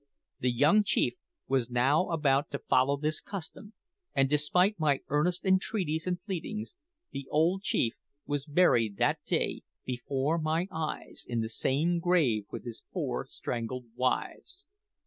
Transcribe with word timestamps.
The 0.39 0.49
young 0.51 0.83
chief 0.83 1.13
was 1.47 1.69
now 1.69 2.09
about 2.09 2.49
to 2.49 2.57
follow 2.57 2.97
this 2.97 3.21
custom, 3.21 3.73
and 4.15 4.27
despite 4.27 4.79
my 4.79 5.01
earnest 5.09 5.45
entreaties 5.45 6.07
and 6.07 6.19
pleadings, 6.19 6.73
the 7.11 7.27
old 7.29 7.61
chief 7.61 7.97
was 8.25 8.47
buried 8.47 8.97
that 8.97 9.23
day 9.27 9.61
before 9.85 10.39
my 10.39 10.67
eyes 10.71 11.23
in 11.27 11.41
the 11.41 11.49
same 11.49 11.99
grave 11.99 12.45
with 12.49 12.65
his 12.65 12.83
four 12.91 13.27
strangled 13.27 13.89
wives! 13.95 14.65